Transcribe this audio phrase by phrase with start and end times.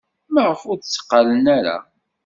[0.33, 1.77] Maɣef ur tteqqalen ara?